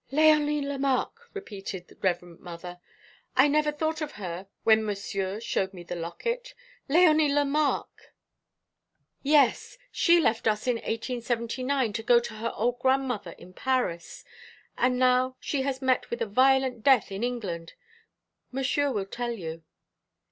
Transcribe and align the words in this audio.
"Léonie 0.11 0.63
Lemarque!" 0.63 1.29
repeated 1.35 1.87
the 1.87 1.95
Reverend 2.01 2.39
Mother. 2.39 2.79
"I 3.35 3.47
never 3.47 3.71
thought 3.71 4.01
of 4.01 4.13
her 4.13 4.47
when 4.63 4.83
Monsieur 4.83 5.39
showed 5.39 5.75
me 5.75 5.83
the 5.83 5.93
locket. 5.95 6.55
Léonie 6.89 7.29
Lemarque! 7.31 8.11
Yes, 9.21 9.77
she 9.91 10.19
left 10.19 10.47
us 10.47 10.65
in 10.65 10.77
1879 10.77 11.93
to 11.93 12.01
go 12.01 12.19
to 12.19 12.33
her 12.33 12.51
old 12.55 12.79
grandmother 12.79 13.33
in 13.37 13.53
Paris. 13.53 14.25
And 14.75 14.97
now 14.97 15.35
she 15.39 15.61
has 15.61 15.83
met 15.83 16.09
with 16.09 16.23
a 16.23 16.25
violent 16.25 16.81
death 16.83 17.11
in 17.11 17.23
England. 17.23 17.73
Monsieur 18.51 18.91
will 18.91 19.05
tell 19.05 19.33
you." 19.33 19.61